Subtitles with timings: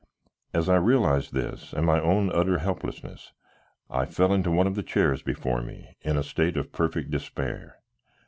[0.51, 3.33] As I realized this, and my own utter helplessness,
[3.87, 7.75] I fell into one of the chairs before me in a state of perfect despair.